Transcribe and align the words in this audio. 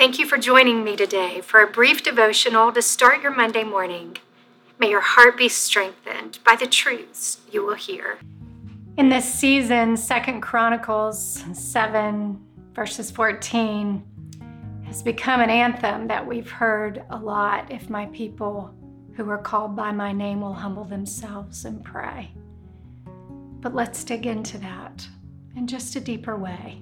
Thank 0.00 0.18
you 0.18 0.24
for 0.24 0.38
joining 0.38 0.82
me 0.82 0.96
today 0.96 1.42
for 1.42 1.60
a 1.60 1.66
brief 1.66 2.02
devotional 2.02 2.72
to 2.72 2.80
start 2.80 3.22
your 3.22 3.36
Monday 3.36 3.64
morning. 3.64 4.16
May 4.78 4.88
your 4.88 5.02
heart 5.02 5.36
be 5.36 5.50
strengthened 5.50 6.38
by 6.42 6.56
the 6.56 6.66
truths 6.66 7.40
you 7.52 7.66
will 7.66 7.74
hear. 7.74 8.18
In 8.96 9.10
this 9.10 9.30
season, 9.30 9.98
Second 9.98 10.40
Chronicles 10.40 11.44
7, 11.52 12.40
verses 12.72 13.10
14, 13.10 14.02
has 14.86 15.02
become 15.02 15.42
an 15.42 15.50
anthem 15.50 16.06
that 16.06 16.26
we've 16.26 16.50
heard 16.50 17.04
a 17.10 17.18
lot. 17.18 17.70
If 17.70 17.90
my 17.90 18.06
people 18.06 18.74
who 19.16 19.28
are 19.28 19.36
called 19.36 19.76
by 19.76 19.92
my 19.92 20.12
name 20.12 20.40
will 20.40 20.54
humble 20.54 20.84
themselves 20.84 21.66
and 21.66 21.84
pray. 21.84 22.32
But 23.60 23.74
let's 23.74 24.02
dig 24.02 24.24
into 24.24 24.56
that 24.60 25.06
in 25.56 25.66
just 25.66 25.94
a 25.94 26.00
deeper 26.00 26.38
way 26.38 26.80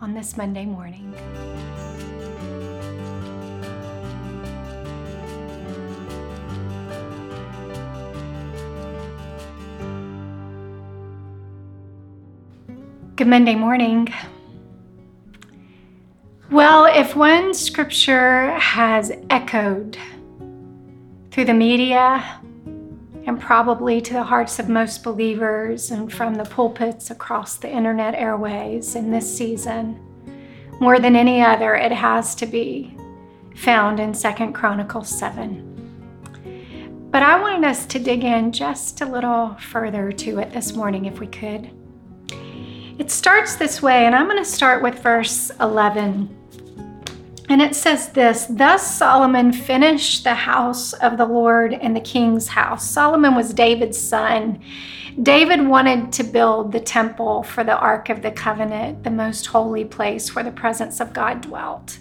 on 0.00 0.14
this 0.14 0.36
Monday 0.36 0.64
morning. 0.64 1.12
Good 13.16 13.26
Monday 13.26 13.56
morning. 13.56 14.08
Well, 16.50 16.86
if 16.86 17.16
one 17.16 17.52
scripture 17.52 18.52
has 18.52 19.10
echoed 19.28 19.98
through 21.32 21.46
the 21.46 21.54
media 21.54 22.40
and 23.28 23.38
probably 23.38 24.00
to 24.00 24.14
the 24.14 24.22
hearts 24.22 24.58
of 24.58 24.70
most 24.70 25.04
believers 25.04 25.90
and 25.90 26.10
from 26.10 26.34
the 26.34 26.46
pulpits 26.46 27.10
across 27.10 27.58
the 27.58 27.70
internet 27.70 28.14
airways 28.14 28.94
in 28.94 29.10
this 29.10 29.36
season, 29.36 30.00
more 30.80 30.98
than 30.98 31.14
any 31.14 31.42
other, 31.42 31.74
it 31.74 31.92
has 31.92 32.34
to 32.34 32.46
be 32.46 32.96
found 33.54 34.00
in 34.00 34.14
Second 34.14 34.54
Chronicles 34.54 35.10
7. 35.10 37.08
But 37.10 37.22
I 37.22 37.38
wanted 37.38 37.68
us 37.68 37.84
to 37.86 37.98
dig 37.98 38.24
in 38.24 38.50
just 38.50 39.02
a 39.02 39.06
little 39.06 39.54
further 39.60 40.10
to 40.10 40.38
it 40.38 40.50
this 40.54 40.74
morning, 40.74 41.04
if 41.04 41.20
we 41.20 41.26
could. 41.26 41.70
It 42.98 43.10
starts 43.10 43.56
this 43.56 43.82
way, 43.82 44.06
and 44.06 44.14
I'm 44.14 44.26
going 44.26 44.42
to 44.42 44.44
start 44.44 44.82
with 44.82 45.00
verse 45.00 45.50
11. 45.60 46.34
And 47.48 47.62
it 47.62 47.74
says 47.74 48.10
this 48.10 48.46
Thus 48.48 48.96
Solomon 48.96 49.52
finished 49.52 50.24
the 50.24 50.34
house 50.34 50.92
of 50.92 51.16
the 51.16 51.24
Lord 51.24 51.72
and 51.72 51.96
the 51.96 52.00
king's 52.00 52.48
house. 52.48 52.88
Solomon 52.88 53.34
was 53.34 53.54
David's 53.54 53.98
son. 53.98 54.60
David 55.22 55.66
wanted 55.66 56.12
to 56.12 56.22
build 56.22 56.70
the 56.70 56.80
temple 56.80 57.42
for 57.42 57.64
the 57.64 57.76
Ark 57.76 58.08
of 58.08 58.22
the 58.22 58.30
Covenant, 58.30 59.02
the 59.02 59.10
most 59.10 59.46
holy 59.46 59.84
place 59.84 60.34
where 60.34 60.44
the 60.44 60.52
presence 60.52 61.00
of 61.00 61.12
God 61.12 61.40
dwelt. 61.40 61.98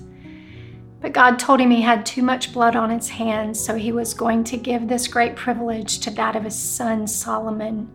But 0.99 1.13
God 1.13 1.39
told 1.39 1.59
him 1.59 1.71
he 1.71 1.81
had 1.81 2.05
too 2.05 2.21
much 2.21 2.53
blood 2.53 2.75
on 2.75 2.89
his 2.89 3.09
hands, 3.09 3.63
so 3.63 3.75
he 3.75 3.91
was 3.91 4.13
going 4.13 4.43
to 4.45 4.57
give 4.57 4.87
this 4.87 5.07
great 5.07 5.35
privilege 5.35 5.99
to 5.99 6.11
that 6.11 6.35
of 6.35 6.43
his 6.43 6.55
son 6.55 7.07
Solomon 7.07 7.89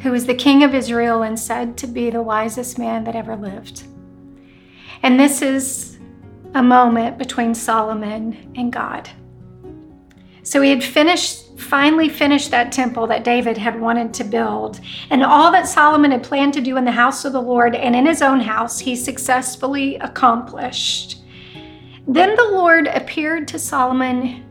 who 0.00 0.10
was 0.10 0.26
the 0.26 0.34
king 0.34 0.64
of 0.64 0.74
Israel 0.74 1.22
and 1.22 1.38
said 1.38 1.76
to 1.78 1.86
be 1.86 2.10
the 2.10 2.22
wisest 2.22 2.78
man 2.78 3.04
that 3.04 3.14
ever 3.14 3.36
lived. 3.36 3.84
And 5.02 5.20
this 5.20 5.42
is 5.42 5.89
a 6.54 6.62
moment 6.62 7.18
between 7.18 7.54
Solomon 7.54 8.52
and 8.56 8.72
God. 8.72 9.08
So 10.42 10.60
he 10.62 10.70
had 10.70 10.82
finished, 10.82 11.58
finally 11.58 12.08
finished 12.08 12.50
that 12.50 12.72
temple 12.72 13.06
that 13.08 13.24
David 13.24 13.56
had 13.56 13.80
wanted 13.80 14.12
to 14.14 14.24
build. 14.24 14.80
And 15.10 15.22
all 15.22 15.52
that 15.52 15.68
Solomon 15.68 16.10
had 16.10 16.22
planned 16.22 16.54
to 16.54 16.60
do 16.60 16.76
in 16.76 16.84
the 16.84 16.90
house 16.90 17.24
of 17.24 17.32
the 17.32 17.42
Lord 17.42 17.76
and 17.76 17.94
in 17.94 18.06
his 18.06 18.22
own 18.22 18.40
house, 18.40 18.78
he 18.78 18.96
successfully 18.96 19.96
accomplished. 19.96 21.22
Then 22.08 22.34
the 22.34 22.50
Lord 22.52 22.86
appeared 22.88 23.46
to 23.48 23.58
Solomon 23.58 24.44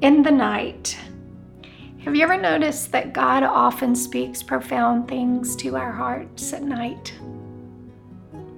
in 0.00 0.22
the 0.22 0.32
night 0.32 0.98
have 2.04 2.16
you 2.16 2.24
ever 2.24 2.36
noticed 2.36 2.90
that 2.90 3.12
God 3.12 3.44
often 3.44 3.94
speaks 3.94 4.42
profound 4.42 5.06
things 5.06 5.54
to 5.54 5.76
our 5.76 5.92
hearts 5.92 6.52
at 6.52 6.64
night? 6.64 7.14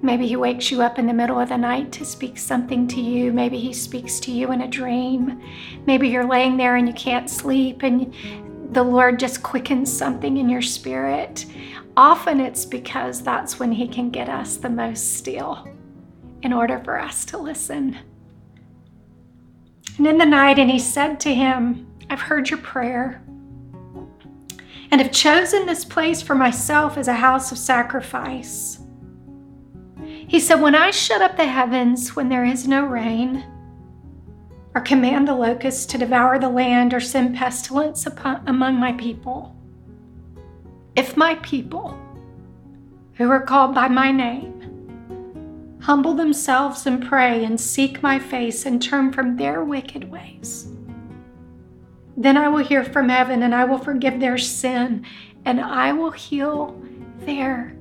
Maybe 0.01 0.27
He 0.27 0.35
wakes 0.35 0.71
you 0.71 0.81
up 0.81 0.99
in 0.99 1.07
the 1.07 1.13
middle 1.13 1.39
of 1.39 1.49
the 1.49 1.57
night 1.57 1.91
to 1.93 2.05
speak 2.05 2.37
something 2.37 2.87
to 2.89 3.01
you. 3.01 3.33
Maybe 3.33 3.59
He 3.59 3.73
speaks 3.73 4.19
to 4.21 4.31
you 4.31 4.51
in 4.51 4.61
a 4.61 4.67
dream. 4.67 5.41
Maybe 5.85 6.09
you're 6.09 6.27
laying 6.27 6.57
there 6.57 6.75
and 6.75 6.87
you 6.87 6.93
can't 6.93 7.29
sleep 7.29 7.83
and 7.83 8.13
the 8.73 8.83
Lord 8.83 9.19
just 9.19 9.41
quickens 9.41 9.95
something 9.95 10.37
in 10.37 10.49
your 10.49 10.61
spirit. 10.61 11.45
Often 11.97 12.41
it's 12.41 12.65
because 12.65 13.21
that's 13.21 13.59
when 13.59 13.71
He 13.71 13.87
can 13.87 14.09
get 14.09 14.29
us 14.29 14.57
the 14.57 14.69
most 14.69 15.17
still 15.17 15.67
in 16.43 16.51
order 16.53 16.79
for 16.83 16.99
us 16.99 17.25
to 17.25 17.37
listen. 17.37 17.97
And 19.97 20.05
in 20.05 20.17
the 20.17 20.25
night, 20.25 20.59
and 20.59 20.69
He 20.69 20.79
said 20.79 21.19
to 21.21 21.33
him, 21.33 21.87
I've 22.09 22.21
heard 22.21 22.49
your 22.49 22.59
prayer 22.59 23.23
and 24.91 25.01
have 25.01 25.11
chosen 25.11 25.65
this 25.65 25.83
place 25.83 26.21
for 26.21 26.35
myself 26.35 26.97
as 26.97 27.07
a 27.07 27.13
house 27.13 27.51
of 27.51 27.57
sacrifice. 27.57 28.79
He 30.27 30.39
said, 30.39 30.61
When 30.61 30.75
I 30.75 30.91
shut 30.91 31.21
up 31.21 31.37
the 31.37 31.45
heavens 31.45 32.15
when 32.15 32.29
there 32.29 32.45
is 32.45 32.67
no 32.67 32.85
rain, 32.85 33.45
or 34.73 34.81
command 34.81 35.27
the 35.27 35.35
locusts 35.35 35.85
to 35.87 35.97
devour 35.97 36.39
the 36.39 36.49
land, 36.49 36.93
or 36.93 36.99
send 36.99 37.35
pestilence 37.35 38.05
upon, 38.05 38.43
among 38.47 38.75
my 38.75 38.93
people, 38.93 39.55
if 40.95 41.15
my 41.15 41.35
people, 41.35 41.99
who 43.13 43.29
are 43.29 43.41
called 43.41 43.73
by 43.73 43.87
my 43.87 44.11
name, 44.11 44.51
humble 45.81 46.13
themselves 46.15 46.87
and 46.87 47.05
pray 47.05 47.45
and 47.45 47.59
seek 47.59 48.01
my 48.01 48.17
face 48.17 48.65
and 48.65 48.81
turn 48.81 49.13
from 49.13 49.37
their 49.37 49.63
wicked 49.63 50.09
ways, 50.09 50.67
then 52.17 52.37
I 52.37 52.47
will 52.47 52.63
hear 52.63 52.83
from 52.83 53.09
heaven 53.09 53.43
and 53.43 53.53
I 53.53 53.65
will 53.65 53.77
forgive 53.77 54.19
their 54.19 54.37
sin 54.37 55.05
and 55.45 55.61
I 55.61 55.91
will 55.93 56.11
heal 56.11 56.81
their 57.19 57.74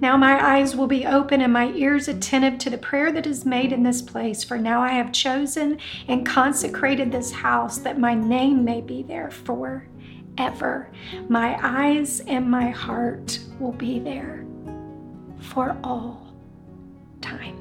Now 0.00 0.16
my 0.16 0.54
eyes 0.54 0.74
will 0.74 0.86
be 0.86 1.04
open 1.04 1.42
and 1.42 1.52
my 1.52 1.72
ears 1.72 2.08
attentive 2.08 2.58
to 2.60 2.70
the 2.70 2.78
prayer 2.78 3.12
that 3.12 3.26
is 3.26 3.44
made 3.44 3.70
in 3.70 3.82
this 3.82 4.00
place. 4.00 4.42
For 4.42 4.56
now 4.56 4.80
I 4.80 4.92
have 4.92 5.12
chosen 5.12 5.78
and 6.08 6.24
consecrated 6.24 7.12
this 7.12 7.30
house 7.30 7.78
that 7.78 7.98
my 7.98 8.14
name 8.14 8.64
may 8.64 8.80
be 8.80 9.02
there 9.02 9.30
forever. 9.30 10.90
My 11.28 11.58
eyes 11.62 12.20
and 12.20 12.50
my 12.50 12.70
heart 12.70 13.38
will 13.58 13.72
be 13.72 13.98
there 13.98 14.46
for 15.38 15.76
all 15.84 16.34
time. 17.20 17.58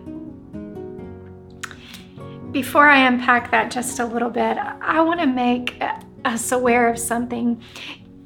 Before 2.54 2.88
I 2.88 3.06
unpack 3.06 3.52
that 3.52 3.70
just 3.70 4.00
a 4.00 4.06
little 4.06 4.30
bit, 4.30 4.58
I 4.58 5.02
want 5.02 5.20
to 5.20 5.28
make 5.28 5.82
us 6.24 6.54
aware 6.54 6.90
of 6.90 6.98
something. 6.98 7.62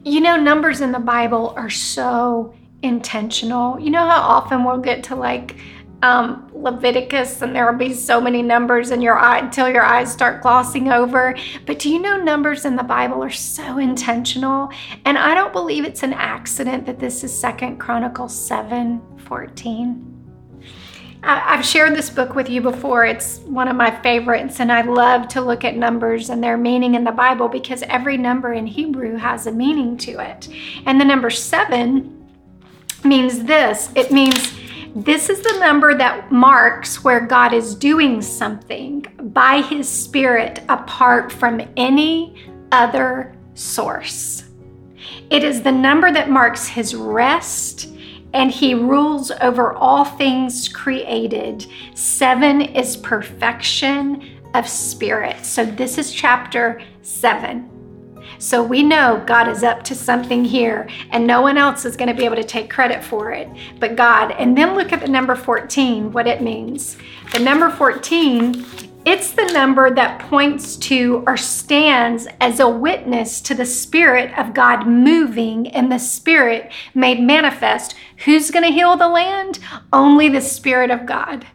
You 0.04 0.22
know, 0.22 0.38
numbers 0.38 0.82
in 0.82 0.92
the 0.92 1.00
Bible 1.00 1.54
are 1.58 1.70
so 1.70 2.54
intentional. 2.84 3.80
You 3.80 3.90
know 3.90 4.08
how 4.08 4.22
often 4.22 4.64
we'll 4.64 4.78
get 4.78 5.04
to 5.06 5.16
like 5.16 5.56
um, 6.04 6.52
Leviticus 6.54 7.42
and 7.42 7.56
there 7.56 7.70
will 7.72 7.80
be 7.80 7.94
so 7.94 8.20
many 8.20 8.42
numbers 8.42 8.92
in 8.92 9.02
your 9.02 9.18
eye 9.18 9.40
until 9.40 9.70
your 9.70 9.84
eyes 9.84 10.12
start 10.12 10.42
glossing 10.42 10.92
over. 10.92 11.36
But 11.66 11.80
do 11.80 11.90
you 11.90 12.00
know 12.00 12.18
numbers 12.18 12.66
in 12.66 12.76
the 12.76 12.84
Bible 12.84 13.24
are 13.24 13.30
so 13.30 13.78
intentional? 13.78 14.70
And 15.06 15.18
I 15.18 15.34
don't 15.34 15.54
believe 15.54 15.86
it's 15.86 16.04
an 16.04 16.14
accident 16.14 16.86
that 16.86 17.00
this 17.00 17.24
is 17.24 17.38
Second 17.38 17.78
Chronicles 17.80 18.36
7 18.36 19.02
14. 19.26 20.10
I've 21.26 21.66
shared 21.66 21.96
this 21.96 22.10
book 22.10 22.36
with 22.36 22.50
you 22.50 22.60
before. 22.60 23.06
It's 23.06 23.38
one 23.40 23.70
of 23.70 23.78
my 23.78 23.90
favorites, 24.02 24.60
and 24.60 24.70
I 24.70 24.82
love 24.82 25.30
to 25.30 25.40
look 25.40 25.64
at 25.64 25.78
numbers 25.78 26.30
and 26.30 26.44
their 26.44 26.58
meaning 26.58 26.96
in 26.96 27.06
the 27.06 27.14
Bible 27.14 27.48
because 27.48 27.82
every 27.84 28.18
number 28.18 28.52
in 28.52 28.68
Hebrew 28.68 29.16
has 29.16 29.48
a 29.48 29.52
meaning 29.54 29.96
to 30.00 30.20
it. 30.20 30.50
And 30.86 31.00
the 31.00 31.06
number 31.06 31.30
seven 31.30 32.23
means 33.06 33.44
this 33.44 33.90
it 33.96 34.12
means 34.12 34.54
this 34.96 35.30
is 35.30 35.42
the 35.42 35.60
number 35.60 35.98
that 35.98 36.32
marks 36.32 37.04
where 37.04 37.22
God 37.22 37.52
is 37.54 37.74
doing 37.74 38.22
something 38.22 39.06
by 39.34 39.62
His 39.62 39.90
Spirit 39.90 40.62
apart 40.70 41.32
from 41.32 41.62
any 41.78 42.36
other 42.72 43.36
source. 43.56 44.44
It 45.30 45.44
is 45.44 45.64
the 45.64 45.72
number 45.72 46.12
that 46.12 46.30
marks 46.30 46.68
His 46.68 46.94
rest 46.94 47.90
and 48.34 48.50
he 48.50 48.74
rules 48.74 49.32
over 49.42 49.74
all 49.74 50.04
things 50.04 50.68
created. 50.68 51.68
Seven 51.94 52.62
is 52.62 52.98
perfection 52.98 54.40
of 54.56 54.68
spirit. 54.68 55.46
So 55.46 55.66
this 55.66 55.98
is 55.98 56.12
chapter 56.12 56.82
seven. 57.02 57.70
So 58.40 58.64
we 58.64 58.84
know 58.84 59.24
God 59.26 59.48
is 59.48 59.64
up 59.64 59.84
to 59.84 59.96
something 59.96 60.44
here, 60.44 60.90
and 61.12 61.26
no 61.26 61.42
one 61.42 61.58
else 61.58 61.86
is 61.86 61.96
going 61.96 62.10
to 62.10 62.16
be 62.16 62.26
able 62.26 62.36
to 62.36 62.44
take 62.44 62.70
credit 62.70 63.04
for 63.04 63.32
it 63.32 63.50
but 63.80 63.96
God. 63.96 64.32
And 64.32 64.58
then 64.58 64.76
look 64.76 64.92
at 64.92 65.02
the 65.02 65.08
number 65.08 65.36
14, 65.36 66.12
what 66.12 66.28
it 66.28 66.42
means. 66.42 66.98
The 67.34 67.40
number 67.40 67.70
14 67.70 68.66
It's 69.06 69.32
the 69.32 69.52
number 69.52 69.94
that 69.94 70.22
points 70.30 70.78
to 70.78 71.26
or 71.28 71.36
stands 71.36 72.26
as 72.40 72.62
a 72.62 72.70
witness 72.70 73.42
to 73.42 73.54
the 73.54 73.66
Spirit 73.66 74.38
of 74.38 74.54
God 74.54 74.88
moving 74.88 75.68
and 75.68 75.92
the 75.92 76.00
Spirit 76.00 76.72
made 76.94 77.20
manifest. 77.20 77.96
Who's 78.24 78.50
going 78.50 78.64
to 78.64 78.72
heal 78.72 78.96
the 78.96 79.10
land? 79.10 79.60
Only 79.92 80.30
the 80.30 80.40
Spirit 80.40 80.90
of 80.90 81.06
God. 81.06 81.46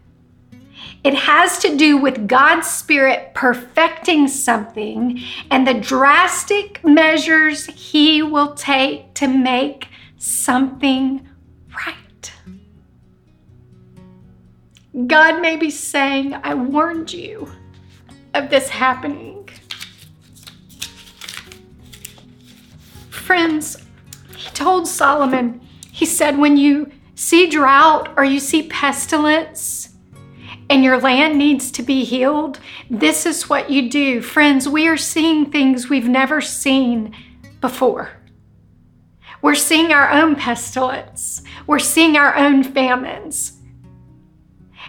It 1.04 1.14
has 1.14 1.58
to 1.60 1.76
do 1.76 1.96
with 1.96 2.26
God's 2.26 2.66
Spirit 2.66 3.32
perfecting 3.34 4.26
something 4.28 5.20
and 5.50 5.66
the 5.66 5.74
drastic 5.74 6.84
measures 6.84 7.66
He 7.66 8.22
will 8.22 8.54
take 8.54 9.14
to 9.14 9.28
make 9.28 9.88
something 10.16 11.28
right. 11.86 12.32
God 15.06 15.40
may 15.40 15.56
be 15.56 15.70
saying, 15.70 16.34
I 16.34 16.54
warned 16.54 17.12
you 17.12 17.48
of 18.34 18.50
this 18.50 18.68
happening. 18.68 19.48
Friends, 23.10 23.84
he 24.36 24.50
told 24.50 24.88
Solomon, 24.88 25.60
he 25.92 26.06
said, 26.06 26.38
when 26.38 26.56
you 26.56 26.90
see 27.14 27.48
drought 27.48 28.12
or 28.16 28.24
you 28.24 28.40
see 28.40 28.64
pestilence 28.64 29.90
and 30.70 30.84
your 30.84 31.00
land 31.00 31.38
needs 31.38 31.70
to 31.72 31.82
be 31.82 32.04
healed, 32.04 32.60
this 32.90 33.26
is 33.26 33.48
what 33.48 33.70
you 33.70 33.88
do. 33.88 34.20
Friends, 34.20 34.68
we 34.68 34.86
are 34.88 34.96
seeing 34.96 35.50
things 35.50 35.88
we've 35.88 36.08
never 36.08 36.40
seen 36.40 37.14
before. 37.60 38.10
We're 39.40 39.54
seeing 39.54 39.92
our 39.92 40.10
own 40.10 40.36
pestilence. 40.36 41.42
We're 41.66 41.78
seeing 41.78 42.16
our 42.16 42.36
own 42.36 42.64
famines. 42.64 43.58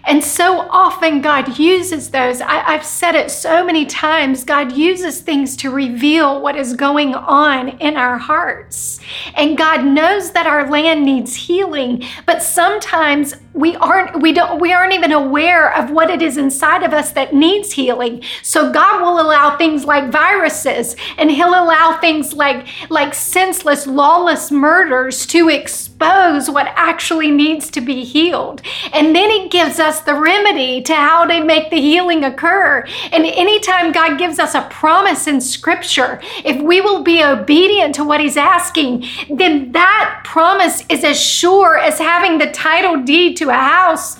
And 0.05 0.23
so 0.23 0.61
often, 0.69 1.21
God 1.21 1.59
uses 1.59 2.09
those. 2.09 2.41
I, 2.41 2.71
have 2.71 2.85
said 2.85 3.15
it 3.15 3.29
so 3.29 3.65
many 3.65 3.85
times 3.85 4.43
God 4.43 4.71
uses 4.71 5.21
things 5.21 5.55
to 5.57 5.69
reveal 5.69 6.41
what 6.41 6.55
is 6.55 6.73
going 6.73 7.13
on 7.13 7.69
in 7.79 7.97
our 7.97 8.17
hearts. 8.17 8.99
And 9.35 9.57
God 9.57 9.85
knows 9.85 10.31
that 10.31 10.47
our 10.47 10.69
land 10.69 11.03
needs 11.03 11.35
healing, 11.35 12.03
but 12.25 12.41
sometimes 12.41 13.35
we 13.53 13.75
aren't 13.77 14.21
we 14.21 14.31
don't 14.31 14.59
we 14.59 14.71
aren't 14.71 14.93
even 14.93 15.11
aware 15.11 15.75
of 15.75 15.89
what 15.89 16.09
it 16.09 16.21
is 16.21 16.37
inside 16.37 16.83
of 16.83 16.93
us 16.93 17.11
that 17.13 17.33
needs 17.33 17.71
healing. 17.71 18.21
So 18.43 18.71
god 18.71 19.01
will 19.01 19.19
allow 19.19 19.57
things 19.57 19.85
like 19.85 20.11
viruses 20.11 20.95
and 21.17 21.31
he'll 21.31 21.49
allow 21.49 21.97
things 21.99 22.33
like 22.33 22.67
like 22.89 23.13
senseless 23.13 23.87
lawless 23.87 24.51
murders 24.51 25.25
to 25.27 25.49
expose 25.49 26.49
what 26.49 26.67
actually 26.75 27.31
needs 27.31 27.71
to 27.71 27.81
be 27.81 28.03
healed. 28.03 28.61
And 28.93 29.15
then 29.15 29.29
he 29.31 29.49
gives 29.49 29.79
us 29.79 30.01
the 30.01 30.15
remedy 30.15 30.81
to 30.83 30.93
how 30.93 31.25
to 31.25 31.43
make 31.43 31.71
the 31.71 31.81
healing 31.81 32.23
occur. 32.23 32.85
And 33.11 33.25
anytime 33.25 33.91
god 33.91 34.19
gives 34.19 34.37
us 34.37 34.53
a 34.53 34.67
promise 34.69 35.25
in 35.25 35.41
scripture 35.41 36.21
if 36.45 36.61
we 36.61 36.81
will 36.81 37.03
be 37.03 37.23
obedient 37.23 37.95
to 37.95 38.03
what 38.03 38.21
he's 38.21 38.37
asking 38.37 39.05
then 39.29 39.71
that 39.71 40.21
promise 40.23 40.83
is 40.89 41.03
as 41.03 41.19
sure 41.19 41.77
as 41.77 41.97
having 41.97 42.37
the 42.37 42.51
title 42.51 43.01
deed 43.03 43.38
to 43.39 43.49
a 43.49 43.53
house 43.53 44.19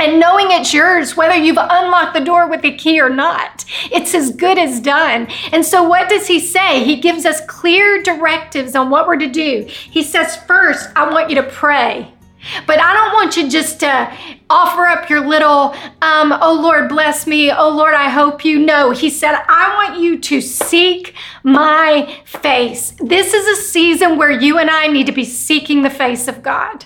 and 0.00 0.20
knowing 0.20 0.50
it's 0.50 0.72
yours, 0.72 1.16
whether 1.16 1.34
you've 1.34 1.58
unlocked 1.58 2.14
the 2.14 2.24
door 2.24 2.48
with 2.48 2.64
a 2.64 2.76
key 2.76 3.00
or 3.00 3.10
not. 3.10 3.64
It's 3.90 4.14
as 4.14 4.30
good 4.30 4.58
as 4.58 4.80
done. 4.80 5.26
And 5.52 5.64
so, 5.64 5.82
what 5.82 6.08
does 6.08 6.26
he 6.26 6.38
say? 6.40 6.84
He 6.84 7.00
gives 7.00 7.26
us 7.26 7.44
clear 7.46 8.02
directives 8.02 8.74
on 8.76 8.90
what 8.90 9.08
we're 9.08 9.16
to 9.16 9.28
do. 9.28 9.64
He 9.68 10.02
says, 10.02 10.36
First, 10.36 10.90
I 10.94 11.10
want 11.10 11.30
you 11.30 11.36
to 11.36 11.42
pray. 11.42 12.12
But 12.66 12.78
I 12.78 12.94
don't 12.94 13.12
want 13.14 13.36
you 13.36 13.50
just 13.50 13.80
to 13.80 14.16
offer 14.48 14.86
up 14.86 15.10
your 15.10 15.26
little, 15.26 15.74
um, 16.00 16.32
oh 16.40 16.58
Lord, 16.62 16.88
bless 16.88 17.26
me. 17.26 17.50
Oh 17.50 17.68
Lord, 17.68 17.94
I 17.94 18.08
hope 18.08 18.44
you 18.44 18.60
know. 18.60 18.92
He 18.92 19.10
said, 19.10 19.34
I 19.48 19.74
want 19.74 20.00
you 20.00 20.18
to 20.20 20.40
seek 20.40 21.14
my 21.42 22.22
face. 22.24 22.94
This 23.00 23.34
is 23.34 23.58
a 23.58 23.62
season 23.62 24.16
where 24.16 24.30
you 24.30 24.58
and 24.58 24.70
I 24.70 24.86
need 24.86 25.06
to 25.06 25.12
be 25.12 25.24
seeking 25.24 25.82
the 25.82 25.90
face 25.90 26.28
of 26.28 26.42
God. 26.42 26.84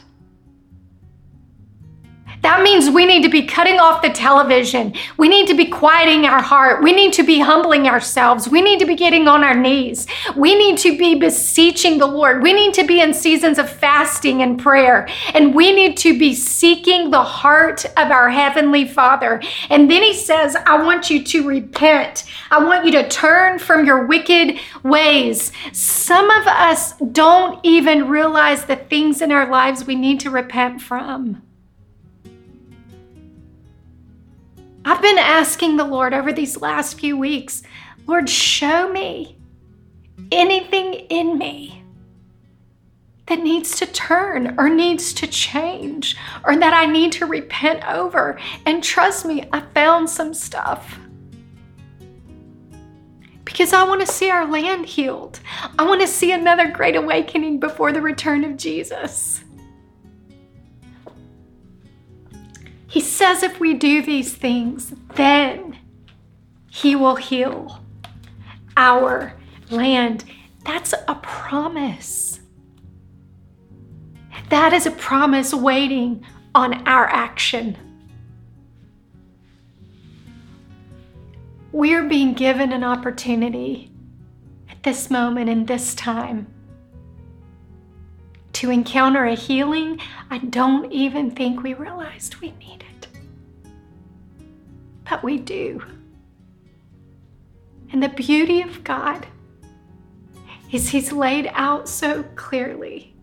That 2.42 2.62
means 2.62 2.90
we 2.90 3.06
need 3.06 3.22
to 3.22 3.28
be 3.28 3.46
cutting 3.46 3.78
off 3.78 4.02
the 4.02 4.10
television. 4.10 4.94
We 5.16 5.28
need 5.28 5.46
to 5.46 5.54
be 5.54 5.66
quieting 5.66 6.26
our 6.26 6.42
heart. 6.42 6.82
We 6.82 6.92
need 6.92 7.12
to 7.14 7.22
be 7.22 7.38
humbling 7.38 7.86
ourselves. 7.86 8.48
We 8.48 8.60
need 8.60 8.80
to 8.80 8.86
be 8.86 8.96
getting 8.96 9.28
on 9.28 9.44
our 9.44 9.54
knees. 9.54 10.08
We 10.34 10.56
need 10.56 10.76
to 10.78 10.98
be 10.98 11.14
beseeching 11.14 11.98
the 11.98 12.06
Lord. 12.06 12.42
We 12.42 12.52
need 12.52 12.74
to 12.74 12.84
be 12.84 13.00
in 13.00 13.14
seasons 13.14 13.58
of 13.58 13.70
fasting 13.70 14.42
and 14.42 14.58
prayer. 14.58 15.08
And 15.34 15.54
we 15.54 15.72
need 15.72 15.96
to 15.98 16.18
be 16.18 16.34
seeking 16.34 17.10
the 17.10 17.22
heart 17.22 17.84
of 17.96 18.10
our 18.10 18.28
Heavenly 18.28 18.88
Father. 18.88 19.40
And 19.70 19.88
then 19.88 20.02
He 20.02 20.12
says, 20.12 20.56
I 20.56 20.82
want 20.82 21.10
you 21.10 21.22
to 21.22 21.46
repent. 21.46 22.24
I 22.50 22.64
want 22.64 22.84
you 22.84 22.90
to 22.92 23.08
turn 23.08 23.60
from 23.60 23.86
your 23.86 24.04
wicked 24.06 24.58
ways. 24.82 25.52
Some 25.70 26.28
of 26.28 26.48
us 26.48 26.94
don't 26.98 27.60
even 27.62 28.08
realize 28.08 28.64
the 28.64 28.76
things 28.76 29.22
in 29.22 29.30
our 29.30 29.48
lives 29.48 29.86
we 29.86 29.94
need 29.94 30.18
to 30.20 30.30
repent 30.30 30.82
from. 30.82 31.40
I've 34.84 35.02
been 35.02 35.18
asking 35.18 35.76
the 35.76 35.84
Lord 35.84 36.12
over 36.12 36.32
these 36.32 36.60
last 36.60 36.98
few 36.98 37.16
weeks, 37.16 37.62
Lord, 38.06 38.28
show 38.28 38.92
me 38.92 39.38
anything 40.32 40.94
in 40.94 41.38
me 41.38 41.84
that 43.26 43.42
needs 43.42 43.78
to 43.78 43.86
turn 43.86 44.58
or 44.58 44.68
needs 44.68 45.12
to 45.14 45.26
change 45.26 46.16
or 46.44 46.56
that 46.56 46.74
I 46.74 46.86
need 46.86 47.12
to 47.12 47.26
repent 47.26 47.86
over. 47.88 48.38
And 48.66 48.82
trust 48.82 49.24
me, 49.24 49.48
I 49.52 49.60
found 49.60 50.10
some 50.10 50.34
stuff. 50.34 50.98
Because 53.44 53.72
I 53.72 53.84
want 53.84 54.00
to 54.00 54.06
see 54.06 54.30
our 54.30 54.46
land 54.46 54.86
healed. 54.86 55.38
I 55.78 55.84
want 55.84 56.00
to 56.00 56.06
see 56.06 56.32
another 56.32 56.70
great 56.70 56.96
awakening 56.96 57.60
before 57.60 57.92
the 57.92 58.00
return 58.00 58.44
of 58.44 58.56
Jesus. 58.56 59.44
Says 63.22 63.44
if 63.44 63.60
we 63.60 63.72
do 63.72 64.02
these 64.02 64.34
things, 64.34 64.92
then 65.14 65.78
He 66.68 66.96
will 66.96 67.14
heal 67.14 67.80
our 68.76 69.36
land. 69.70 70.24
That's 70.64 70.92
a 71.06 71.14
promise. 71.22 72.40
That 74.48 74.72
is 74.72 74.86
a 74.86 74.90
promise 74.90 75.54
waiting 75.54 76.26
on 76.52 76.88
our 76.88 77.06
action. 77.06 77.76
We're 81.70 82.08
being 82.08 82.34
given 82.34 82.72
an 82.72 82.82
opportunity 82.82 83.92
at 84.68 84.82
this 84.82 85.10
moment 85.10 85.48
in 85.48 85.66
this 85.66 85.94
time 85.94 86.48
to 88.54 88.70
encounter 88.70 89.26
a 89.26 89.36
healing 89.36 90.00
I 90.28 90.38
don't 90.38 90.90
even 90.90 91.30
think 91.30 91.62
we 91.62 91.74
realized 91.74 92.40
we 92.40 92.50
needed. 92.58 92.91
But 95.12 95.22
we 95.22 95.36
do. 95.36 95.78
And 97.92 98.02
the 98.02 98.08
beauty 98.08 98.62
of 98.62 98.82
God 98.82 99.26
is 100.70 100.88
He's 100.88 101.12
laid 101.12 101.50
out 101.52 101.86
so 101.86 102.22
clearly 102.34 103.14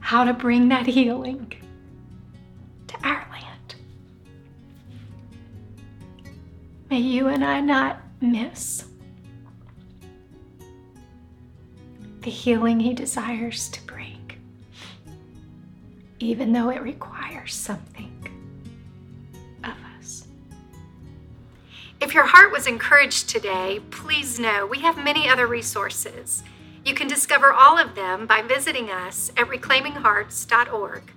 how 0.00 0.24
to 0.24 0.32
bring 0.32 0.70
that 0.70 0.86
healing 0.86 1.52
to 2.88 2.96
our 3.04 3.24
land. 3.30 3.76
May 6.90 6.98
you 6.98 7.28
and 7.28 7.44
I 7.44 7.60
not 7.60 8.02
miss 8.20 8.86
the 12.22 12.30
healing 12.30 12.80
He 12.80 12.92
desires 12.92 13.68
to 13.68 13.80
bring, 13.86 14.32
even 16.18 16.52
though 16.52 16.70
it 16.70 16.82
requires 16.82 17.54
something 17.54 18.13
If 22.04 22.12
your 22.12 22.26
heart 22.26 22.52
was 22.52 22.66
encouraged 22.66 23.30
today, 23.30 23.80
please 23.90 24.38
know 24.38 24.66
we 24.66 24.80
have 24.80 25.02
many 25.02 25.26
other 25.26 25.46
resources. 25.46 26.42
You 26.84 26.92
can 26.92 27.08
discover 27.08 27.50
all 27.50 27.78
of 27.78 27.94
them 27.94 28.26
by 28.26 28.42
visiting 28.42 28.90
us 28.90 29.32
at 29.38 29.48
reclaiminghearts.org. 29.48 31.12